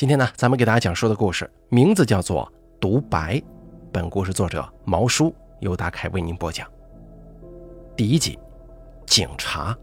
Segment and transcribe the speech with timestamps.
[0.00, 3.34] 今天呢，咱们给大家讲述的故事名字叫做《独白》，
[3.92, 6.66] 本故事作者毛叔由大凯为您播讲。
[7.94, 8.38] 第一集，
[9.04, 9.76] 警察。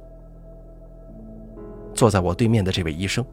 [1.94, 3.24] 坐在我对面的这位医生，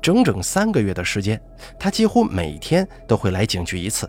[0.00, 1.42] 整整三个月的时间，
[1.76, 4.08] 他几乎每天都会来警局一次。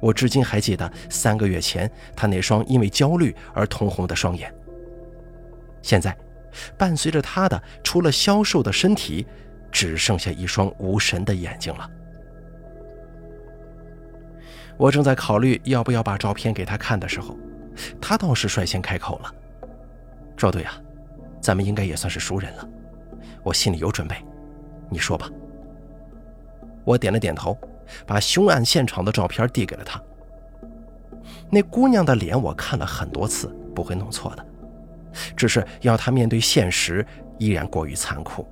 [0.00, 4.54] 我至今还记得三个月前他那双因为焦虑而通红的双眼。
[5.80, 6.14] 现在，
[6.76, 9.26] 伴随着他的，除了消瘦的身体。
[9.74, 11.90] 只剩下一双无神的眼睛了。
[14.76, 17.36] 我正在考虑要不要把照片给他看的时候，
[18.00, 19.34] 他倒是率先开口了
[20.38, 20.80] ：“赵队啊，
[21.40, 22.68] 咱们应该也算是熟人了，
[23.42, 24.14] 我心里有准备，
[24.88, 25.28] 你说吧。”
[26.86, 27.58] 我点了点头，
[28.06, 30.00] 把凶案现场的照片递给了他。
[31.50, 34.46] 那姑娘的脸我看了很多次，不会弄错的，
[35.36, 37.04] 只是要她面对现实，
[37.38, 38.46] 依然过于残酷。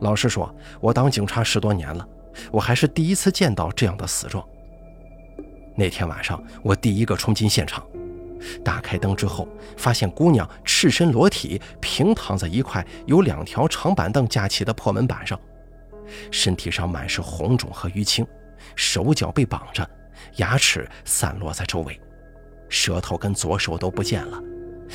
[0.00, 2.06] 老实说，我当警察十多年了，
[2.50, 4.46] 我还是第一次见到这样的死状。
[5.76, 7.86] 那天晚上，我第一个冲进现场，
[8.64, 15.38] 打开灯之后，发现姑娘赤身裸体，平躺在一块有两条长板凳架起的破门板上，
[16.30, 18.26] 身体上满是红肿和淤青，
[18.74, 19.88] 手脚被绑着，
[20.36, 21.98] 牙齿散落在周围，
[22.68, 24.42] 舌头跟左手都不见了，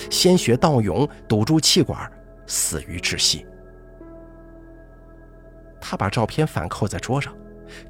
[0.09, 2.11] 鲜血倒涌，堵住气管，
[2.47, 3.45] 死于窒息。
[5.87, 7.31] 他把照片反扣在桌上，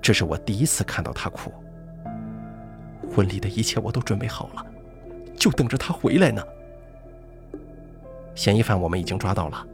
[0.01, 1.49] 这是我第一次看到他哭。
[3.09, 4.65] 婚礼的一切我都准备好了，
[5.37, 6.43] 就等着他回来呢。
[8.35, 9.65] 嫌疑犯我们已经抓到了，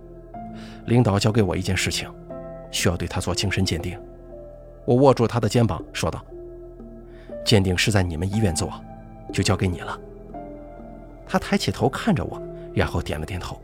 [0.86, 2.13] 领导交给我一件事情，
[2.69, 4.00] 需要对他做精神鉴定。
[4.85, 6.23] 我握住他的肩膀说道
[7.44, 8.72] ：“鉴定是在你们医院做，
[9.33, 10.00] 就交给你了。”
[11.25, 12.39] 他抬起头看着我，
[12.72, 13.59] 然后点了点头。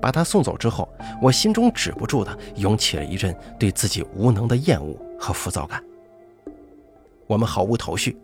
[0.00, 0.88] 把他送走之后，
[1.20, 5.82] 我心中止不住的涌起了一阵对自己无能的厌恶和浮躁感。
[7.26, 8.16] 我们毫无头绪，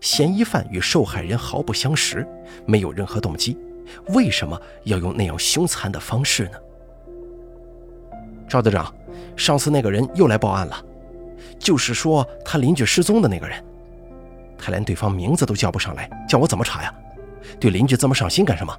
[0.00, 2.26] 嫌疑犯与受害人毫不相识，
[2.64, 3.58] 没有任何动机，
[4.08, 6.58] 为什么要用那样凶残的方式呢？
[8.48, 8.92] 赵队长，
[9.36, 10.84] 上次那个人又来报案了，
[11.58, 13.62] 就是说他邻居失踪的那个人，
[14.56, 16.94] 他连对方名字都叫不上来，叫我怎么查呀？
[17.58, 18.76] 对邻居这么上心干什么？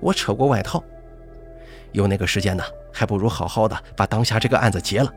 [0.00, 0.82] 我扯过外套。
[1.94, 5.14] 有那个时间呢，还不如好好的把当下这个案子结了，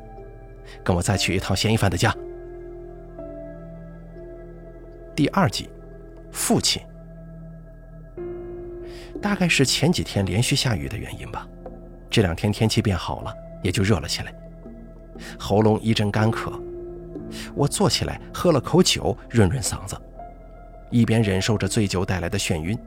[0.83, 2.15] 跟我再去一趟嫌疑犯的家。
[5.15, 5.67] 第二集，
[6.31, 6.79] 父亲。
[9.19, 11.47] 大概是前几天连续下雨的原因吧，
[12.11, 13.33] 这两天天气变好了，
[13.63, 14.31] 也就热了起来，
[15.39, 16.61] 喉咙一阵干渴，
[17.55, 19.99] 我坐起来喝了口酒润润嗓子，
[20.91, 22.77] 一边忍受着醉酒带来的眩晕，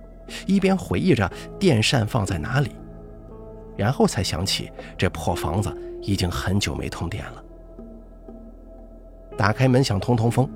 [0.47, 1.28] 一边回忆着
[1.59, 2.71] 电扇放在哪里。
[3.81, 7.43] 然后才想起，这破房子已经很久没通电了。
[9.39, 10.47] 打开门想通通风，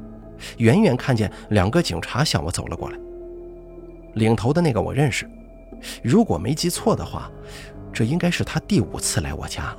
[0.58, 2.98] 远远看见两个警察向我走了过来。
[4.12, 5.26] 领头的那个我认识，
[6.02, 7.30] 如果没记错的话，
[7.94, 9.78] 这应该是他第五次来我家了。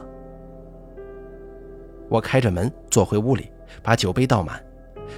[2.09, 3.51] 我开着门坐回屋里，
[3.83, 4.59] 把酒杯倒满，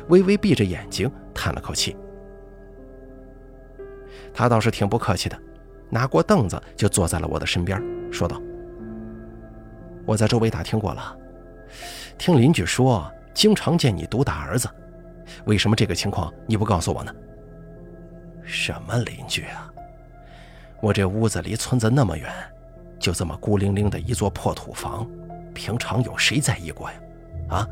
[0.09, 1.95] 微微闭着眼睛叹了口气。
[4.33, 5.39] 他倒是挺不客气的。
[5.89, 8.41] 拿过凳子就坐在了我的身边，说道
[10.05, 11.15] ：“我在周围打听过了，
[12.17, 14.67] 听邻居说经常见你毒打儿子，
[15.45, 17.13] 为什么这个情况你不告诉我呢
[18.43, 19.71] ？”“什么邻居啊？
[20.81, 22.31] 我这屋子离村子那么远，
[22.99, 25.09] 就这么孤零零的一座破土房，
[25.53, 26.97] 平常有谁在意过呀？
[27.49, 27.67] 啊？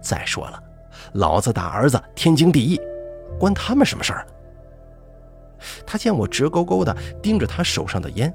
[0.00, 0.62] 再说了，
[1.14, 2.80] 老子打儿子天经地义，
[3.38, 4.26] 关他们什么事儿？”
[5.86, 8.32] 他见我直勾勾地盯着他手上的烟，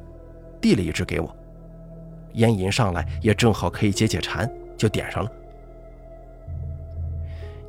[0.61, 1.35] 递了一支给我。
[2.33, 5.31] 烟瘾上来也正好可以解解馋，就点上了。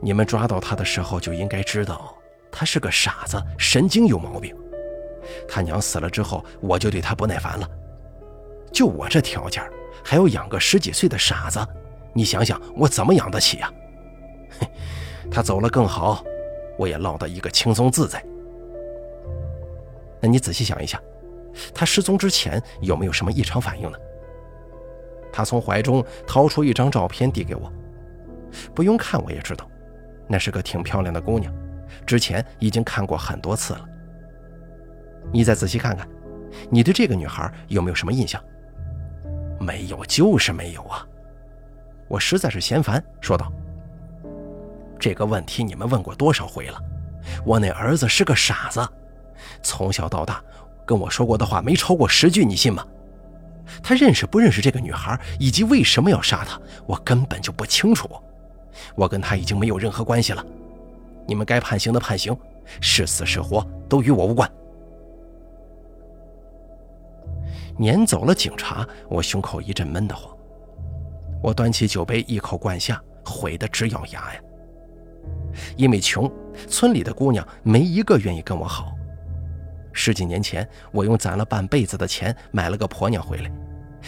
[0.01, 2.15] 你们抓到他的时候就应该知道，
[2.51, 4.55] 他是个傻子，神经有毛病。
[5.49, 7.69] 他娘死了之后，我就对他不耐烦了。
[8.73, 9.63] 就我这条件，
[10.05, 11.59] 还要养个十几岁的傻子，
[12.13, 13.73] 你想想我怎么养得起呀？
[15.31, 16.23] 他走了更好，
[16.77, 18.25] 我也落得一个轻松自在。
[20.21, 21.01] 那你仔细想一下，
[21.75, 23.99] 他失踪之前有没有什么异常反应呢？
[25.33, 27.73] 他从怀中掏出一张照片递给我，
[28.75, 29.69] 不用看我也知道，
[30.29, 31.53] 那是个挺漂亮的姑娘，
[32.07, 33.89] 之前已经看过很多次了。
[35.33, 36.07] 你再仔细看看，
[36.69, 38.43] 你对这个女孩有没有什么印象？
[39.59, 41.07] 没有，就是没有啊！
[42.09, 43.51] 我实在是嫌烦，说道
[45.01, 46.79] ：“这个问题你们问过多少回了？
[47.47, 48.87] 我那儿子是个傻子。”
[49.63, 50.43] 从小到大，
[50.93, 52.87] 跟我说过的话没超过十句，你信吗？
[53.83, 58.07] 他认识不认识这个女孩，以及为什么要杀她，我根本就不清楚。
[58.95, 60.45] 我跟他已经没有任何关系了。
[61.27, 62.37] 你们该判刑的判刑，
[62.83, 64.47] 是死是活都与我无关。
[67.79, 70.37] 撵走了警察，我胸口一阵闷得慌。
[71.43, 74.41] 我端起酒杯一口灌下，悔得直咬牙呀。
[75.75, 76.31] 因为穷，
[76.69, 78.93] 村里的姑娘没一个愿意跟我好。
[79.93, 83.51] 十几年前，我用攒了半辈子的钱买了个婆娘回来，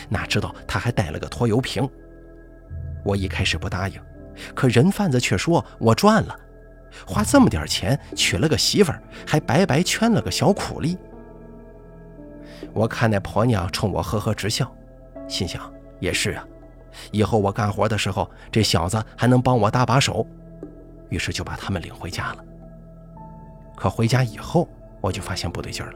[0.08, 1.88] 哪知道她还带了个拖油瓶。
[3.04, 4.00] 我一开始不答应，
[4.54, 6.34] 可人贩子却说我赚了，
[7.06, 10.96] 花这么点钱娶了个媳妇儿，还白白圈了个小苦力。
[12.72, 14.74] 我看那婆娘冲我呵呵直笑，
[15.28, 15.70] 心想
[16.00, 16.44] 也是啊，
[17.12, 20.26] 以后我干活的时候，这小子还能帮我搭把手。
[21.10, 22.44] 于是就把他们领回家了。
[23.76, 24.66] 可回家以后，
[25.04, 25.92] 我就发现不对劲了。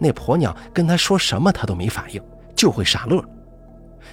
[0.00, 2.20] 那婆娘跟他说什么，他都没反应，
[2.56, 3.24] 就会傻乐。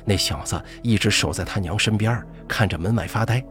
[0.06, 3.44] 那小子一直守在他娘身边，看着门外发呆。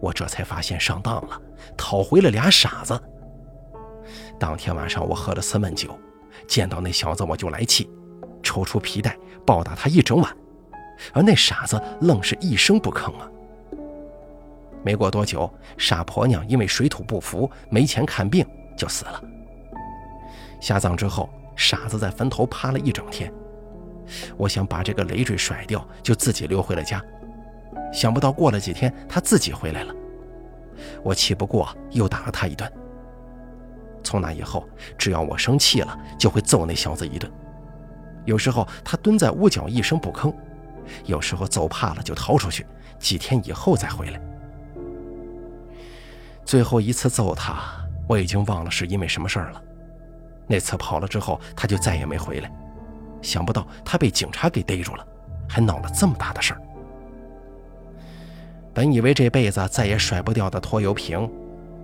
[0.00, 1.40] 我这才发现上当了，
[1.78, 3.00] 讨回了俩傻子。
[4.38, 5.98] 当天晚上我喝了三闷酒，
[6.46, 7.88] 见到那小子我就来气，
[8.42, 10.36] 抽出皮带暴打他一整晚，
[11.14, 13.30] 而那傻子愣是一声不吭啊。
[14.84, 18.46] 没过多久，傻婆娘因为水土不服，没钱看病，
[18.76, 19.22] 就死了。
[20.64, 23.30] 下葬之后，傻子在坟头趴了一整天。
[24.34, 27.04] 我想把这个累赘甩掉，就自己溜回了家。
[27.92, 29.94] 想不到过了几天，他自己回来了。
[31.02, 32.66] 我气不过，又打了他一顿。
[34.02, 34.66] 从那以后，
[34.96, 37.30] 只要我生气了，就会揍那小子一顿。
[38.24, 40.34] 有时候他蹲在屋角一声不吭，
[41.04, 42.66] 有时候揍怕了就逃出去，
[42.98, 44.20] 几天以后再回来。
[46.42, 47.62] 最后一次揍他，
[48.08, 49.62] 我已经忘了是因为什么事儿了。
[50.46, 52.50] 那次跑了之后，他就再也没回来。
[53.22, 55.06] 想不到他被警察给逮住了，
[55.48, 56.60] 还闹了这么大的事儿。
[58.74, 61.30] 本以为这辈子再也甩不掉的拖油瓶，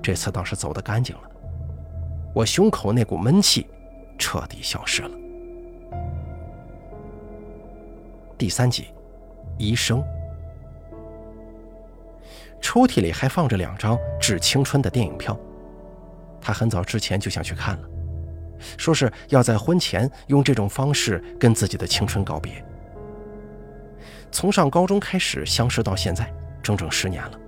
[0.02, 1.22] 这次倒是走得干净了。
[2.34, 3.66] 我胸口那股闷气
[4.18, 5.10] 彻底消失了。
[8.36, 8.88] 第三集，
[9.56, 10.02] 医生。
[12.60, 15.38] 抽屉里还放着两张致青春的电影票，
[16.40, 17.88] 他很早之前就想去看了，
[18.76, 22.64] 说是要在婚前用这种方式跟自己的青春告别。
[24.30, 27.38] 从上高中开始相识到现在，整整十年了，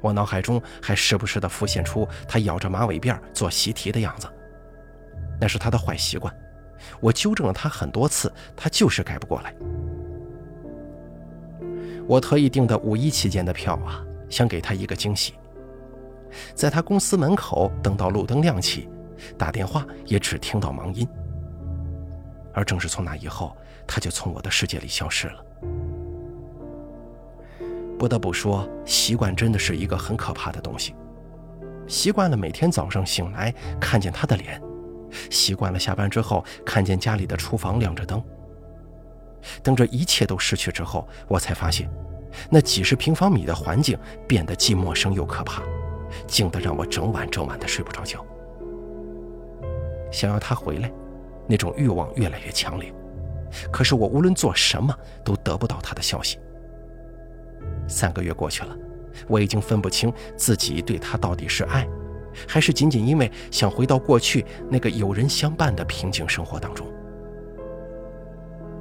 [0.00, 4.26] 我脑海中还时不时地浮现出他咬着马尾辫做习题的样子，
[5.40, 6.34] 那是他的坏习惯，
[7.00, 9.54] 我纠正了他很多次，他就是改不过来。
[12.06, 14.04] 我特意订的五一期间的票啊。
[14.30, 15.34] 想给他一个惊喜，
[16.54, 18.88] 在他公司门口等到路灯亮起，
[19.38, 21.06] 打电话也只听到忙音。
[22.52, 23.56] 而正是从那以后，
[23.86, 25.44] 他就从我的世界里消失了。
[27.98, 30.94] 不得不说，习惯真的是一个很可怕的东西。
[31.86, 34.60] 习惯了每天早上醒来看见他的脸，
[35.30, 38.22] 习惯了下班之后看见家里的厨房亮着灯。
[39.62, 41.90] 等这一切都失去之后，我才发现。
[42.48, 45.62] 那几十平方米的环境变得既陌生又可怕，
[46.26, 48.24] 静得让我整晚整晚的睡不着觉。
[50.10, 50.92] 想要他回来，
[51.46, 52.92] 那种欲望越来越强烈，
[53.70, 56.38] 可是我无论做什么都得不到他的消息。
[57.88, 58.76] 三个月过去了，
[59.28, 61.86] 我已经分不清自己对他到底是爱，
[62.46, 66.86] 还是仅仅因为想回到过去那个有人相伴的平静生活当中。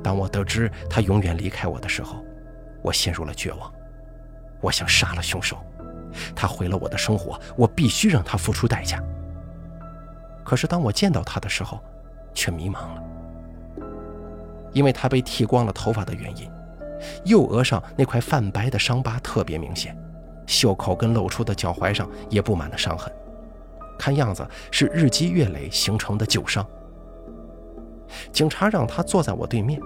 [0.02, 2.24] 当我得知他永远离开我的时候，
[2.82, 3.72] 我陷入了绝望，
[4.62, 5.58] 我想杀了凶手。
[6.36, 9.04] 他毁了我的生活，我必须让他付出代价。
[10.50, 11.80] 可是当我见到他的时候，
[12.34, 13.04] 却迷茫了，
[14.72, 16.52] 因为他被剃光了头发的原因，
[17.24, 19.96] 右额上那块泛白的伤疤特别明显，
[20.48, 23.14] 袖口跟露出的脚踝上也布满了伤痕，
[23.96, 26.66] 看样子是日积月累形成的旧伤。
[28.32, 29.80] 警察让他坐在我对面。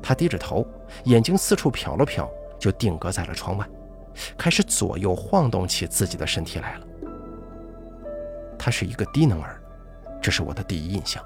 [0.00, 0.64] 他低着头，
[1.06, 2.28] 眼睛四处瞟了瞟，
[2.60, 3.68] 就定格在了窗外，
[4.38, 6.86] 开始左右晃动起自己的身体来了。
[8.56, 9.60] 他是一个低能儿，
[10.24, 11.22] 这是我的第一印象。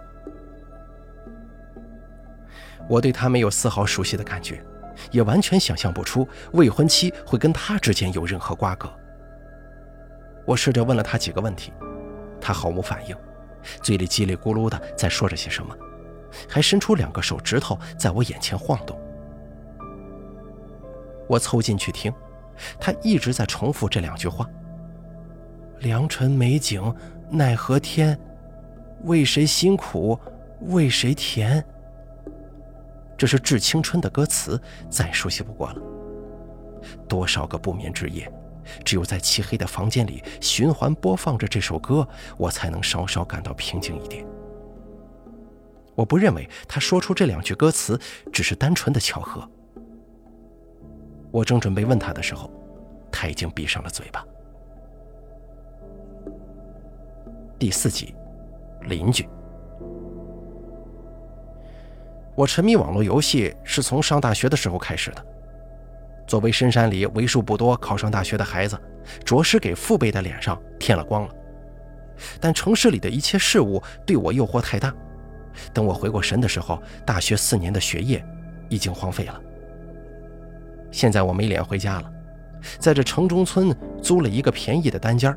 [2.88, 4.61] 我对他没有丝毫熟悉的感觉，
[5.12, 8.93] 也完全想象不出未婚妻会跟他之间有任何瓜葛。
[10.45, 11.73] 我试着问了他几个问题，
[12.40, 13.17] 他毫无反应，
[13.83, 15.73] 嘴里叽里咕噜的在说着些什么。
[16.49, 19.00] 还伸出两个手指头在我眼前晃动，
[21.28, 22.12] 我凑近去听，
[22.81, 24.45] 他一直在重复这两句话
[25.78, 26.93] ：“良辰美景
[27.31, 28.19] 奈何天，
[29.05, 30.19] 为谁辛苦
[30.62, 31.64] 为谁甜。”
[33.17, 35.83] 这是《致青春》的歌词，再熟悉不过了。
[37.09, 38.31] 多少个不眠之夜，
[38.85, 44.25] 只有在漆黑的房间里循环播放着这首歌，我才能稍稍感到平静一点。
[45.97, 48.00] 我不认为他说出这两句歌词
[48.33, 49.49] 只是单纯的巧合。
[51.33, 52.49] 我正准备问他的时候，
[53.11, 54.25] 他已经闭上了嘴巴。
[57.59, 58.14] 第四集，
[58.88, 59.28] 邻居。
[62.35, 65.25] 我沉迷网络游戏是从上大学的时候开始的。
[66.26, 68.78] 作为深山里为数不多考上大学的孩子，
[69.25, 71.35] 着实给父辈的脸上添了光了。
[72.40, 74.95] 但城市里的一切事物对我诱惑太大。
[75.73, 78.25] 等我回过神的时候，大学四年的学业
[78.68, 79.40] 已经荒废了。
[80.92, 82.12] 现在我没脸回家了，
[82.78, 85.37] 在这城中村租了一个便宜的单间，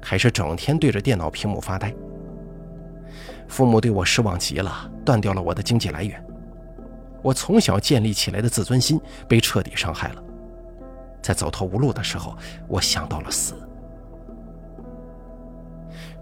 [0.00, 1.94] 开始整天对着电脑屏幕发呆。
[3.50, 6.24] 父母对我失望极了，断掉了我的经济来源。
[7.20, 10.22] 我从小建立起来的自尊心被彻底伤害了，
[11.20, 12.36] 在走投无路的时候，
[12.68, 13.54] 我想到了死。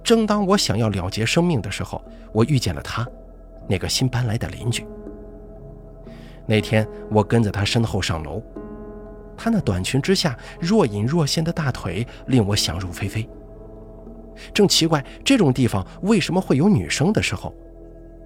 [0.03, 3.07] 正当我想要了结生命的时候，我遇见了他，
[3.69, 4.87] 那个新搬来的邻居。
[6.47, 8.43] 那天我跟在他身后上楼，
[9.37, 13.29] 他那短裙之下若隐若现的大腿令我想入非非。
[14.53, 17.55] 正奇怪这种地方为什么会有女生的时候，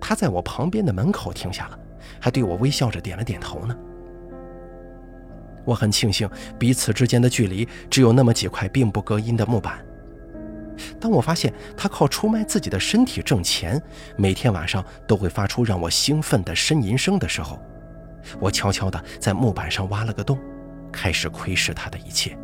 [0.01, 1.79] 他在我旁边的门口停下了。
[2.21, 3.77] 还对我微笑着点了点头呢。
[5.65, 6.29] 我很庆幸
[6.59, 9.85] 彼此之间的距离只有那么几块并不隔音的木板。
[11.01, 13.81] 当我发现他靠出卖自己的身体挣钱，
[14.17, 17.61] 每天晚上都会发出让我兴奋的呻吟声的时候，
[18.41, 20.37] 我悄悄地在木板上挖了个洞，
[20.93, 22.37] 开始窥视他的一切。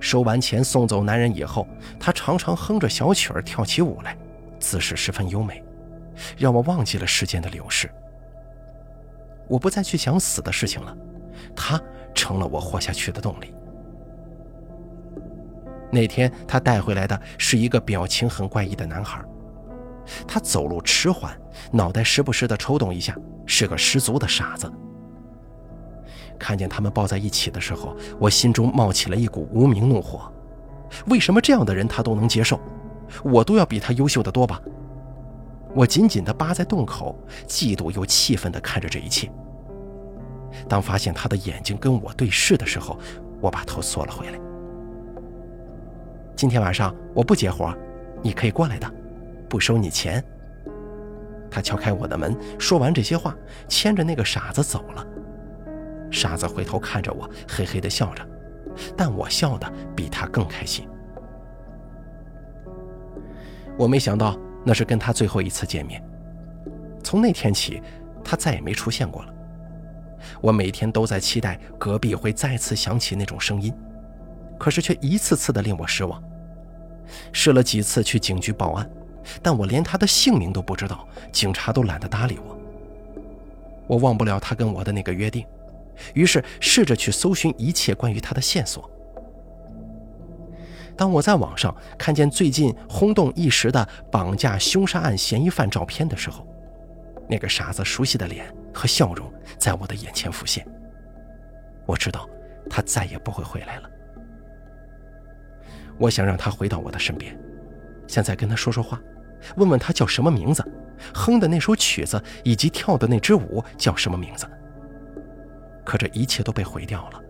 [0.00, 1.66] 收完钱送走男人以后，
[1.98, 4.16] 他常常哼着小曲儿跳起舞来，
[4.58, 5.62] 姿势十分优美。
[6.36, 7.88] 让我忘记了时间的流逝，
[9.46, 10.96] 我不再去想死的事情了，
[11.54, 11.80] 他
[12.12, 13.54] 成了我活下去的动力。
[15.92, 19.24] 那天他带回来的是一个表情很怪异的男孩，
[20.26, 21.40] 他走路迟缓，
[21.70, 24.68] 脑袋时不时的抽动一下，是个十足的傻子。
[26.38, 30.32] 看见他们抱在一起的时候，我心中冒起了一股无名怒火：
[31.06, 32.58] 为什么这样的人他都能接受，
[33.22, 34.60] 我都要比他优秀的多吧？
[35.74, 39.30] 我紧紧地扒在洞口，嫉妒又气愤地看着这一切。
[40.66, 42.98] 当发现他的眼睛跟我对视的时候，
[43.40, 44.38] 我把头缩了回来。
[46.34, 47.74] 今天晚上我不接活，
[48.22, 48.90] 你可以过来的，
[49.48, 50.24] 不收你钱。
[51.50, 53.36] 他敲开我的门，说完这些话，
[53.68, 55.06] 牵着那个傻子走了。
[56.10, 58.26] 傻子回头看着我，嘿嘿地笑着，
[58.96, 60.88] 但我笑得比他更开心。
[63.76, 64.38] 我没想到。
[64.64, 66.02] 那是跟他最后一次见面，
[67.02, 67.80] 从那天起，
[68.22, 69.32] 他再也没出现过了。
[70.42, 73.72] 我每天都在期待隔壁会再次响起那种声音，
[74.58, 76.22] 可是却一次次的令我失望。
[77.32, 78.90] 试了几次去警局报案，
[79.40, 82.58] 但我连他的姓名都不知道，警察都懒得搭理我。
[83.86, 85.46] 我忘不了他跟我的那个约定，
[86.14, 88.90] 于是试着去搜寻一切关于他的线索。
[90.96, 96.44] 当我在网上看见最近轰动一时的绑架凶杀案嫌疑犯照片的时候，
[97.28, 100.66] 那个傻子熟悉的脸和笑容在我的眼前浮现。
[101.86, 102.28] 我知道
[102.68, 103.88] 他再也不会回来了。
[105.98, 107.38] 我想让他回到我的身边，
[108.08, 109.00] 想再跟他说说话，
[109.56, 110.64] 问问他叫什么名字，
[111.14, 114.48] 哼的那首曲子以及跳的那支舞叫什么名字。
[115.88, 117.22] 可这一切都被毁掉了，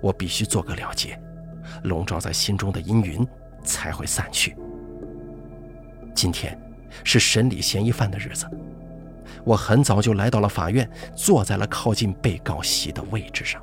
[0.00, 1.20] 我必须做个了结。
[1.82, 3.26] 笼罩在心中的阴云
[3.64, 4.56] 才会散去。
[6.14, 6.56] 今天
[7.02, 8.48] 是审理嫌疑犯的日子，
[9.42, 13.60] 我很早就来到了法院，坐在了靠近被告席的位置上。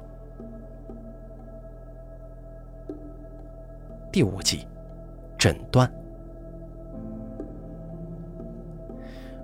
[4.12, 4.68] 第五集，
[5.38, 5.90] 诊断。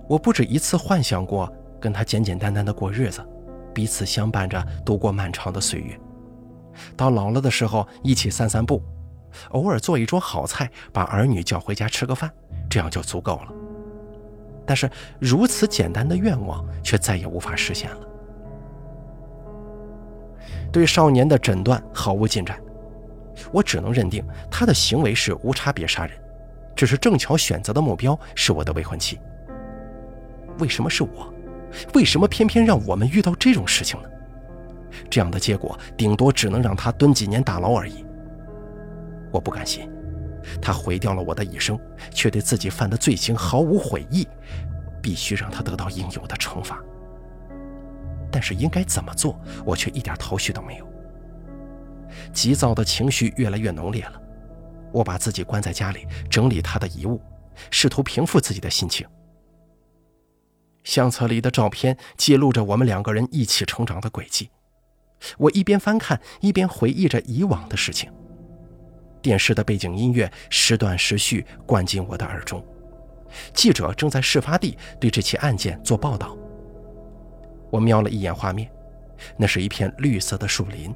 [0.10, 3.26] 我不止一次幻想过跟他简简单单的过日子，
[3.78, 5.96] 彼此相伴着度过漫长的岁月。
[6.96, 8.82] 到老了的时候，一起散散步，
[9.50, 12.28] 偶尔做一桌好菜，把儿女叫回家吃个饭，
[12.68, 13.54] 这样就足够了。
[14.66, 18.00] 但是如此简单的愿望，却再也无法实现了。
[20.72, 22.60] 对少年的诊断毫无进展，
[23.52, 26.18] 我只能认定他的行为是无差别杀人，
[26.76, 29.20] 只是正巧选择的目标是我的未婚妻。
[30.58, 31.32] 为什么是我？
[31.94, 34.10] 为什么偏偏让我们遇到这种事情呢？
[35.10, 38.06] 这样的结果，顶多只能让他蹲几年大牢而已。
[39.32, 39.90] 我不甘心，
[40.62, 41.80] 他毁掉了我的一生，
[42.12, 44.28] 却对自己犯的罪行毫无悔意，
[45.02, 46.82] 必须让他得到应有的惩罚。
[48.32, 50.88] 但是应该怎么做，我却一点头绪都没有。
[52.34, 54.14] 急躁的情绪越来越浓烈了，
[54.92, 57.22] 我把自己关在家里，整理他的遗物，
[57.70, 59.06] 试图平复自己的心情。
[60.88, 64.50] 相册里的照片记录着我们两个人一起成长的轨迹，
[65.38, 68.10] 我一边翻看，一边回忆着以往的事情。
[69.22, 72.65] 电视的背景音乐时断时续灌进我的耳中，
[73.53, 76.38] 记者正在事发地对这起案件做报道。
[77.70, 78.72] 我瞄了一眼画面，
[79.36, 80.96] 那是一片绿色的树林，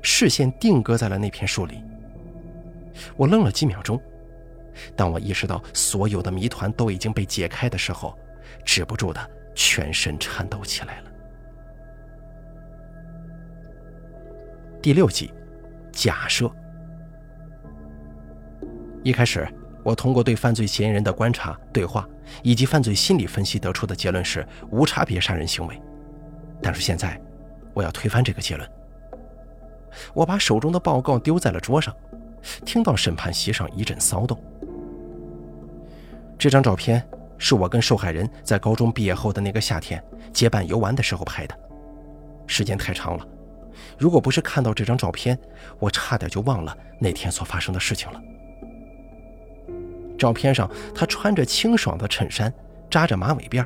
[0.00, 1.84] 视线定格在了那片树林。
[3.18, 4.00] 我愣了几秒钟，
[4.96, 8.18] 当我意识到所有的谜团都已经被解开的时候。
[8.64, 11.10] 止不住的全身颤抖起来了。
[14.82, 15.32] 第六集，
[15.92, 16.50] 假设。
[19.02, 19.48] 一开始，
[19.82, 22.06] 我通过对犯罪嫌疑人的观察、对话
[22.42, 25.80] 以及犯罪心理分析得出的结论是无差别杀人行为。
[26.62, 27.20] 但是现在，
[27.72, 28.70] 我要推翻这个结论。
[30.12, 31.94] 我把手中的报告丢在了桌上，
[32.64, 34.38] 听到审判席上一阵骚动。
[36.38, 37.06] 这张照片。
[37.44, 41.54] 是我跟受害人在高中毕业后的那个夏天结伴游玩的时候拍的，
[42.46, 43.28] 时间太长了。
[43.98, 45.38] 如果不是看到这张照片，
[45.78, 48.22] 我差点就忘了那天所发生的事情了。
[50.16, 52.50] 照片上，他穿着清爽的衬衫，
[52.90, 53.62] 扎着马尾辫，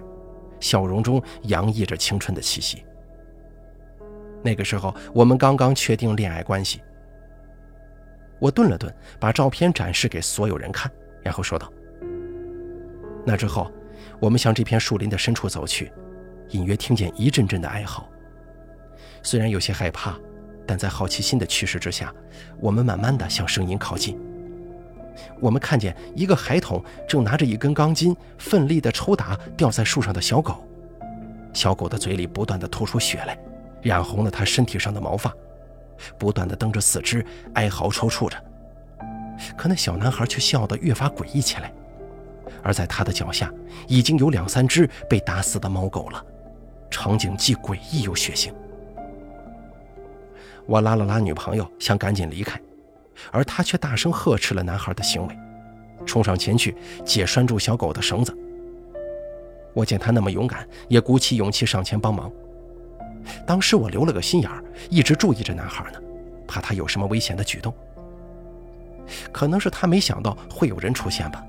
[0.59, 2.85] 笑容中洋溢着青春的气息。
[4.43, 6.83] 那个时候，我们刚刚确定恋爱关系。
[8.41, 10.91] 我顿了顿，把照片展示给所有人看，
[11.23, 11.73] 然后说道。
[13.29, 13.71] 那之后，
[14.19, 15.93] 我们向这片树林的深处走去，
[16.53, 18.09] 隐约听见一阵阵的哀嚎。
[19.23, 20.19] 虽然有些害怕，
[20.67, 22.11] 但在好奇心的驱使之下，
[22.59, 24.19] 我们慢慢的向声音靠近。
[25.41, 30.67] 我们看见一个孩童正拿着一根钢筋，奋力地抽打吊在树上的小狗，
[31.53, 33.39] 小狗的嘴里不断地吐出血来，
[33.83, 35.31] 染红了它身体上的毛发，
[36.17, 38.43] 不断地蹬着四肢，哀嚎抽搐着。
[39.55, 41.71] 可那小男孩却笑得越发诡异起来。
[42.63, 43.53] 而在他的脚下，
[43.87, 46.25] 已经有两三只被打死的猫狗了，
[46.91, 48.53] 场景既诡异又血腥。
[50.67, 52.61] 我拉了拉女朋友，想赶紧离开，
[53.31, 55.39] 而她却大声呵斥了男孩的行为，
[56.05, 58.37] 冲上前去解拴住小狗的绳子。
[59.75, 62.31] 我见他那么勇敢，也鼓起勇气上前帮忙。
[63.47, 66.01] 当时我留了个心眼儿，一直注意着男孩呢，
[66.47, 67.73] 怕他有什么危险的举动。
[69.33, 71.45] 可能是他没想到会有人出现吧。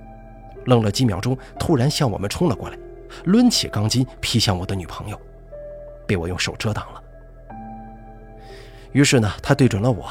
[0.66, 2.78] 愣了几秒钟，突然向我们冲了过来，
[3.26, 5.20] 抡起钢筋劈向我的女朋友，
[6.08, 7.04] 被我用手遮挡了。
[8.92, 10.10] 于是呢，他对准了我，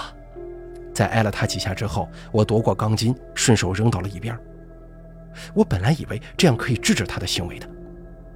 [0.95, 4.39] 在挨了他几下之后，我夺过钢筋，顺手扔到了一边。
[5.55, 7.69] 我本来以为这样可以制止他的行为的，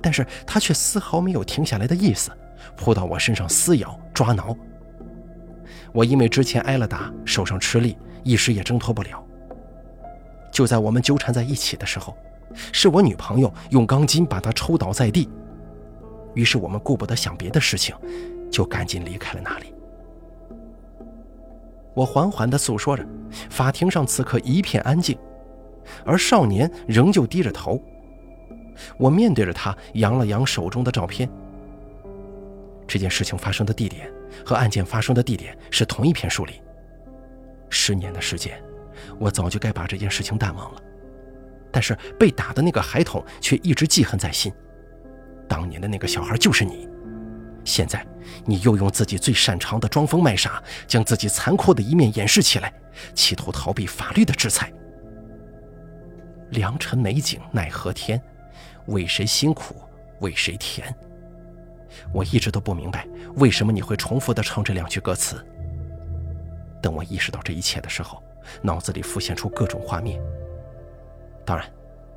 [0.00, 2.30] 但是他却丝毫没有停下来的意思，
[2.76, 4.56] 扑到我身上撕咬抓挠。
[5.92, 9.24] 我因为之前挨了打，手上吃力，一时也挣脱不了。
[10.52, 12.16] 就在我们纠缠在一起的时候，
[12.72, 15.28] 是我女朋友用钢筋把他抽倒在地。
[16.34, 17.96] 于是我们顾不得想别的事情，
[18.50, 19.74] 就赶紧离开了那里。
[21.94, 23.06] 我缓缓地诉说着，
[23.50, 25.18] 法庭上此刻一片安静，
[26.04, 27.80] 而少年仍旧低着头。
[28.96, 31.28] 我面对着他，扬了扬手中的照片。
[32.86, 34.10] 这件事情发生的地点
[34.44, 36.54] 和案件发生的地点是同一片树林。
[37.70, 38.62] 十年的时间。
[39.18, 40.82] 我早就该把这件事情淡忘了，
[41.70, 44.52] 但是被打的那个孩童却一直记恨在心。
[45.48, 46.88] 当年的那个小孩就是你，
[47.64, 48.06] 现在
[48.44, 52.72] 你又用自己最擅长的装疯卖傻，将自己残酷的一面掩饰起来，
[53.14, 54.72] 企图逃避法律的制裁。
[56.50, 58.20] 良辰美景奈何天，
[58.86, 59.76] 为谁辛苦
[60.20, 60.94] 为谁甜。
[62.12, 65.44] 我一直都不明白，为什么你会重复的唱这两句歌词。
[66.82, 68.22] 等我意识到这一切的时候。
[68.60, 70.20] 脑子里浮现出各种画面。
[71.44, 71.66] 当然，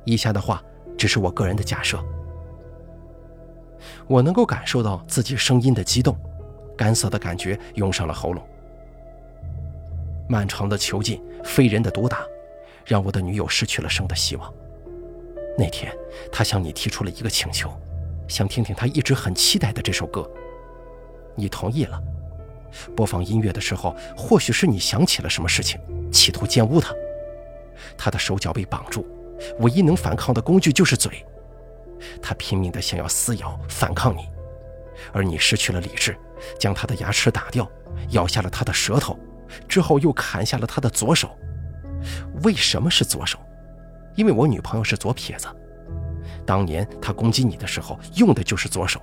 [0.04, 0.62] 以下的话
[0.96, 1.98] 只是我个人的假设。
[4.06, 6.16] 我能够感受到自己声音的激动，
[6.76, 8.46] 干涩的感觉涌上了喉咙。
[10.28, 12.24] 漫长的囚禁，非人的毒打，
[12.84, 14.52] 让我的女友失去了生的希望。
[15.58, 15.92] 那天，
[16.32, 17.70] 她向你提出了一个请求，
[18.28, 20.28] 想听听她一直很期待的这首歌。
[21.34, 22.00] 你同意了。
[22.96, 25.80] 播放音乐的时候，或许是你想起了什么事情。
[26.10, 26.94] 企图奸污他，
[27.96, 29.06] 他的手脚被绑住，
[29.60, 31.24] 唯一能反抗的工具就是嘴。
[32.22, 34.28] 他拼命地想要撕咬反抗你，
[35.12, 36.16] 而你失去了理智，
[36.58, 37.68] 将他的牙齿打掉，
[38.10, 39.18] 咬下了他的舌头，
[39.68, 41.30] 之后又砍下了他的左手。
[42.44, 43.38] 为什么是左手？
[44.14, 45.48] 因为我女朋友是左撇子，
[46.46, 49.00] 当年他攻击你的时候用的就是左手，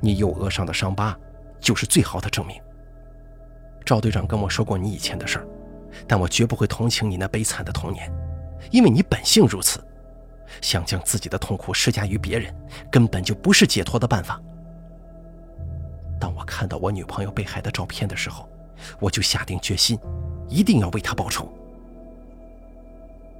[0.00, 1.18] 你右额上的伤疤
[1.60, 2.60] 就是最好的证明。
[3.84, 5.46] 赵队长跟我说过你以前的事儿，
[6.06, 8.10] 但我绝不会同情你那悲惨的童年，
[8.70, 9.82] 因为你本性如此。
[10.60, 12.54] 想将自己的痛苦施加于别人，
[12.90, 14.40] 根本就不是解脱的办法。
[16.20, 18.46] 当我看到我女朋友被害的照片的时候，
[19.00, 19.98] 我就下定决心，
[20.48, 21.50] 一定要为她报仇。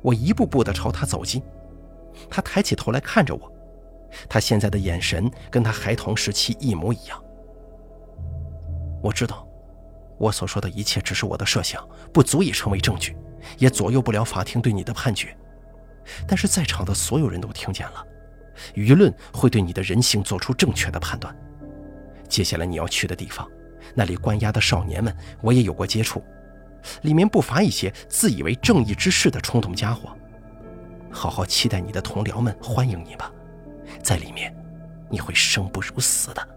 [0.00, 1.42] 我一步步地朝她走近，
[2.30, 3.52] 她抬起头来看着我，
[4.26, 7.22] 她现在的眼神跟她孩童时期一模一样。
[9.02, 9.46] 我知道，
[10.22, 13.16] 我所说的一切只是我的设想，不足以成为证据，
[13.58, 15.36] 也左右不了法庭对你的判决。
[16.28, 18.06] 但是在场的所有人都听见了，
[18.76, 21.36] 舆论会对你的人性做出正确的判断。
[22.28, 23.50] 接下来你要去的地方，
[23.96, 26.22] 那里关押的少年们，我也有过接触，
[27.00, 30.16] 里面不乏一些自以为正义之士的冲动家伙。
[31.10, 33.28] 好好期待你的同僚们欢迎你吧，
[34.04, 34.54] 在里面，
[35.10, 36.48] 你会生不如死的。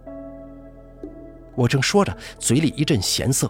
[1.55, 3.49] 我正说着，嘴里一阵咸涩，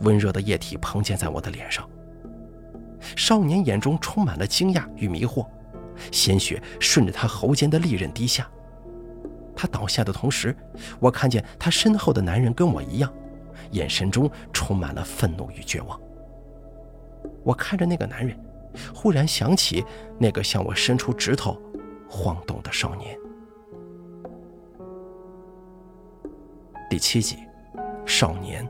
[0.00, 1.88] 温热的液体喷溅在我的脸上。
[3.16, 5.46] 少年眼中充满了惊讶与迷惑，
[6.10, 8.48] 鲜血顺着他喉间的利刃滴下。
[9.54, 10.54] 他倒下的同时，
[11.00, 13.12] 我看见他身后的男人跟我一样，
[13.72, 15.98] 眼神中充满了愤怒与绝望。
[17.42, 18.38] 我看着那个男人，
[18.94, 19.84] 忽然想起
[20.18, 21.60] 那个向我伸出指头、
[22.08, 23.16] 晃动的少年。
[26.88, 27.38] 第七集，
[28.06, 28.64] 少年。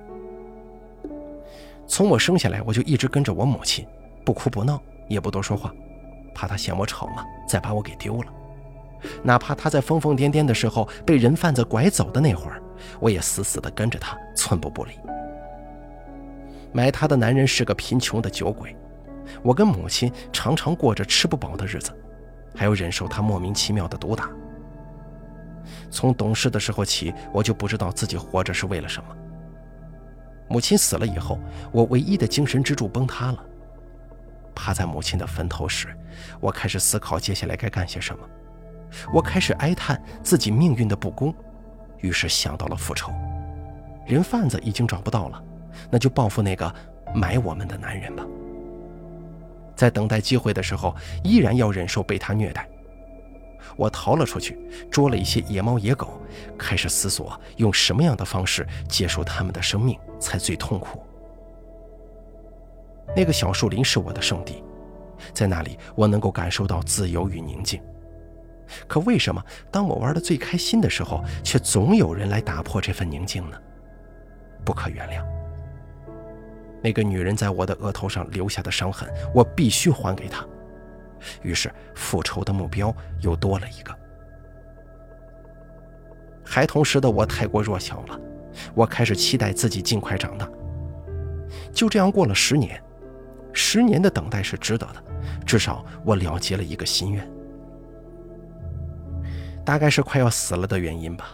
[1.86, 3.86] 从我生下来，我就一直跟着我母亲。
[4.24, 5.72] 不哭不闹，也不多说话，
[6.34, 8.32] 怕她嫌我吵嘛，再把我给丢了。
[9.22, 12.62] 哪怕她在疯疯癫癫的时候被人贩子拐走的那会儿，
[12.98, 14.92] 我也死死地跟着她，寸步不离。
[16.72, 18.74] 买他的男人是个贫穷的酒鬼，
[19.42, 21.92] 我跟母亲常常过着吃不饱的日子，
[22.54, 24.30] 还要忍受他莫名其妙的毒打。
[25.90, 29.16] 从懂事的时候起，我就不知道自己活着是为了什么。
[30.48, 31.38] 母亲死了以后，
[31.72, 33.44] 我唯一的精神支柱崩塌了。
[34.54, 35.88] 趴在母亲的坟头时，
[36.40, 38.28] 我开始思考接下来该干些什么。
[39.12, 41.34] 我开始哀叹自己命运的不公，
[41.98, 43.12] 于是想到了复仇。
[44.06, 45.42] 人贩子已经找不到了，
[45.90, 46.72] 那就报复那个
[47.14, 48.24] 买我们的男人吧。
[49.74, 52.66] 在等待机会的时候，依然要忍受被他虐待。
[53.76, 54.58] 我逃了出去，
[54.90, 56.20] 捉了一些野猫野狗，
[56.58, 61.02] 开始思索用什么样的方式结束他们的生命才最痛苦。
[63.14, 64.62] 那个小树林是我的圣地，
[65.32, 67.80] 在那里我能够感受到自由与宁静。
[68.88, 73.56] 可为什么当我玩的最开心的时候，却总有人来打破这份宁静呢？
[74.64, 75.24] 不可原谅。
[76.82, 80.46] 那个女人在我的额头上留下的伤痕，我必须还给她。
[81.42, 83.96] 于是复仇的目标又多了一个。
[86.44, 88.20] 孩童时的我太过弱小了，
[88.74, 90.48] 我开始期待自己尽快长大。
[91.72, 92.80] 就这样过了十年。
[93.52, 95.02] 十年的等待是值得的，
[95.46, 97.26] 至少我了结了一个心愿。
[99.64, 101.30] 大概是快要死了的原因吧，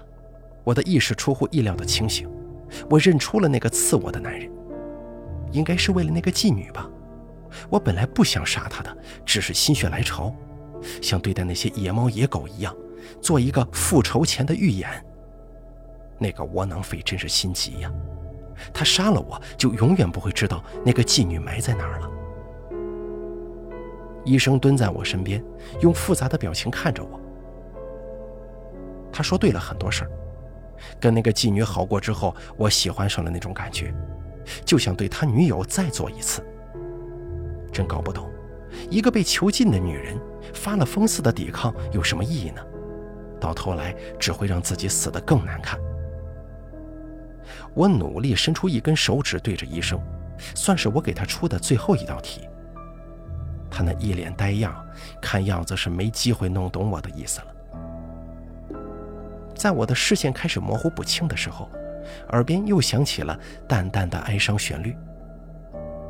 [0.62, 2.31] 我的意识出乎意料的清醒，
[2.88, 4.49] 我认出了那个刺我的男人，
[5.51, 6.88] 应该是为了那个妓女吧。
[7.69, 10.35] 我本来不想杀他的，只是心血来潮，
[11.01, 12.75] 像对待那些野猫野狗一样，
[13.21, 14.88] 做一个复仇前的预演。
[16.19, 17.93] 那个窝囊废真是心急呀！
[18.73, 22.11] 他杀了我，就永远不会知道那个妓女埋在哪儿了。
[24.25, 25.43] 医生蹲在我身边，
[25.81, 27.21] 用复杂的表情看着我。
[29.12, 30.11] 他说对了很多事儿。
[31.01, 33.93] 跟那个妓女好过之后，我喜欢上了那种感觉，
[34.65, 36.45] 就想对他女友再做一次。
[37.73, 38.31] 真搞不懂，
[38.91, 40.17] 一个被囚禁的女人
[40.53, 42.63] 发了疯似的抵抗有什么意义呢？
[43.41, 45.81] 到头来只会让自己死得更难看。
[47.75, 49.99] 我努力伸出一根手指对着医生，
[50.55, 52.43] 算是我给他出的最后一道题。
[53.71, 54.75] 他那一脸呆样，
[55.21, 57.47] 看样子是没机会弄懂我的意思了。
[59.57, 61.71] 在我的视线开始模糊不清的时候，
[62.29, 64.97] 耳边又响起了淡淡的哀伤旋律。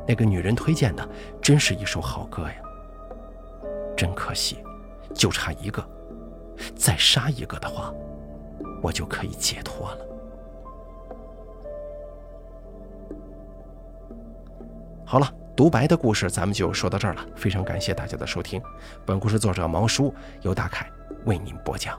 [0.06, 1.08] 那个女人推荐的，
[1.40, 2.54] 真是一首好歌呀。
[3.96, 4.58] 真可惜，
[5.14, 5.86] 就差一个，
[6.74, 7.92] 再杀一个的话，
[8.82, 9.98] 我就可以解脱了。
[15.04, 17.24] 好了，独白的故事咱们就说到这儿了。
[17.36, 18.60] 非常感谢大家的收听，
[19.04, 20.90] 本故事作者毛叔由大凯
[21.26, 21.98] 为您播讲。